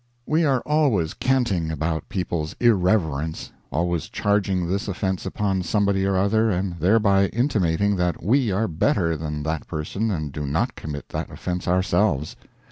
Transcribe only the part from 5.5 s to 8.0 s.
somebody or other, and thereby intimating